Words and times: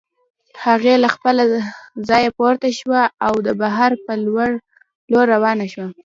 هغې 0.65 0.95
له 1.03 1.09
خپله 1.15 1.43
ځايه 2.09 2.29
پورته 2.37 2.69
شوه 2.79 3.01
او 3.25 3.33
د 3.47 3.49
بهر 3.61 3.91
په 4.05 4.13
لور 5.11 5.25
روانه 5.33 5.65
شوه. 5.73 5.87